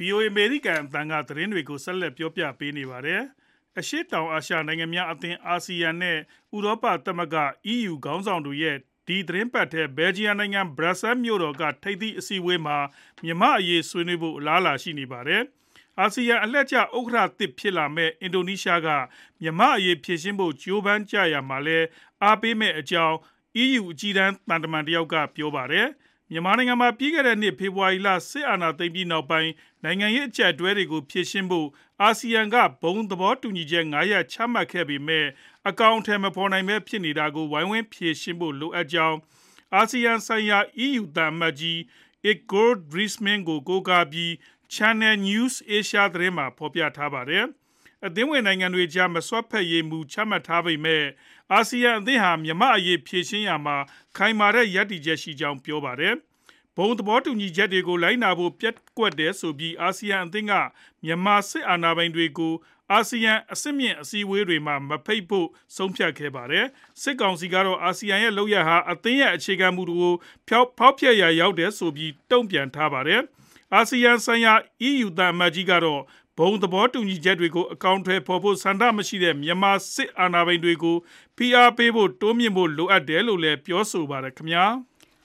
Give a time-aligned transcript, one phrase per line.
[0.00, 3.22] VOA အမေရိကန်အသံကသတင်းတွေကိုဆက်လက်ပြောပြပေးနေပါတယ်။
[3.78, 6.18] အရှေ့တောင်အာရှနိုင်ငံများအသင်းအာဆီယံနဲ့
[6.56, 7.36] ဥရောပသမဂ္ဂ
[7.74, 8.76] EU ခေါင်းဆောင်တွေရဲ့
[9.06, 12.78] ဒီသတင်းပတ်ထဲဘယ်ဂျီယံနိုင်ငံဘရပ်ဆဲမြို့တော်ကထိပ်သီးအစည်းအဝေးမှာ
[13.24, 15.42] မြန်မာအရေးဆွေးနွေးဖို့အလားအလာရှိနေပါတယ်။
[16.00, 18.88] အာဆီယံအလှည့်ကျဥက္ကဋ္ဌသစ်ဖြစ်လာမယ့်အင်ဒိုနီးရှားက
[19.42, 21.86] မြန်မာအရေးဖြေရှင်းဖို့ကြိုးပမ်းကြရာမှာလည်း
[22.22, 23.16] အားပေးမယ့်အကြောင်း
[23.62, 25.88] EU အကြီးတန်းသံတမန်တယောက်ကပြောပါတယ်။
[26.32, 29.50] မြန်မာနိုင်ငံမှာပြီးခဲ့တဲ့နှစ်ဖေဖော်ဝါရီလစစ်အာဏာသိမ်းပြီးနောက်ပိုင်း
[29.84, 31.68] နိုင်ငံရေးအကျပ်အတည်းတွေကိုဖြေရှင်းဖို့
[32.02, 35.26] အာဆီယံကဘုံသဘောတူညီချက်၅ရပ်ချမှတ်ခဲ့ပေမဲ့
[35.68, 39.18] အကောင်အထည်မဖော်နိုင်ဘဲဖြစ်နေတာကိုဝိုင်းဝန်းဖြေရှင်းဖို့လိုအပ်ကြောင်း
[39.74, 41.78] အာဆီယံဆိုင်ရာ EU သံအမတ်ကြီး
[42.30, 44.30] Igor Driesman ကိုကိုးကားပြီး
[44.74, 47.46] Channel News Asia သတင်းမှာဖော်ပြထားပါတယ်။
[48.06, 51.04] အသင်းဝင်နိုင်ငံတွေကြား မစွက်ဖက်ရေးမူ ချမှတ်ထားပေမဲ့
[51.52, 53.76] အာဆီယံအသင်းဟာ မြန်မာ့အရေး ဖြေရှင်းရာမှာ
[54.16, 56.14] ခိုင်မာတဲ့ ရပ်တည်ချက်ရှိကြောင်း ပြောပါတယ်။
[56.76, 60.52] ဘုံသဘောတူညီချက်တွေကို လိုက်နာဖို့ ပျက်ကွက်တယ်ဆိုပြီး အာဆီယံအသင်းက
[61.04, 62.54] မြန်မာစစ်အာဏာပိုင်တွေကို
[62.92, 66.66] အာဆီယံ အဆင့်မြင့် အစည်းအဝေးတွေမှာ မဖိတ်ဖို့ ဆုံးဖြတ်ခဲ့ပါတယ်။
[67.02, 70.14] စစ်ကောင်စီကတော့ အာဆီယံရဲ့ လုပ်ရပ်ဟာ အသင်းရဲ့ အခြေခံမူတွေကို
[70.48, 73.20] ဖောက်ဖောက်ဖျက်ရာ ရောက်တယ်ဆိုပြီး တုံ့ပြန်ထားပါတယ်။
[73.74, 74.54] အာဆီယံဆိုင်ရာ
[74.88, 76.02] EU သံအမတ်ကြီးကတော့
[76.40, 80.96] ဘုံသဘောတူညီချက်တွေကိုအကောင့်ထဲပေါ်ဖို့ဆန္ဒမရှိတဲ့မြန်မာစစ်အာဏာပိုင်တွေကို
[81.36, 84.64] ဖိအားပေးဖို့တိုးမြင့်ဖို့လိုအပ်တယ်လို့လည်းပြောဆိုပါတယ်ခင်ဗျာ။